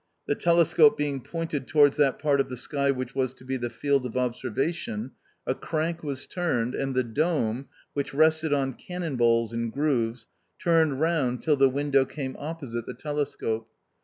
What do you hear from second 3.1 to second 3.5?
was to